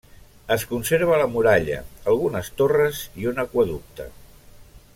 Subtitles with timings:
[0.53, 1.77] Es conserva la muralla,
[2.13, 4.09] algunes torres i un aqüeducte.